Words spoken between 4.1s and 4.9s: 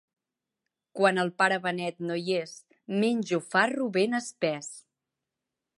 espès.